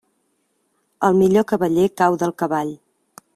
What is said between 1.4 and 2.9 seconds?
cavaller cau del cavall.